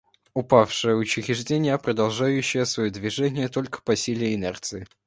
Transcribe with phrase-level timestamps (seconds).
[0.33, 4.87] Упавшее учреждение, продолжающее свое движение только по силе инерции.